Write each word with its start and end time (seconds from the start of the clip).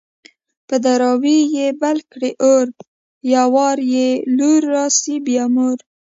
په 0.67 0.75
دراوۍ 0.85 1.39
يې 1.55 1.67
بل 1.81 1.97
کي 2.11 2.29
اور_ 2.45 2.65
يو 3.33 3.47
وار 3.55 3.77
يې 3.93 4.09
لور 4.37 4.61
راسي 4.75 5.15
بيا 5.27 5.45
مور 5.55 5.77